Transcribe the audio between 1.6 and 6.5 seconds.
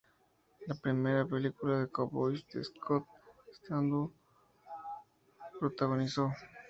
de cowboys que Scott Eastwood protagonizó.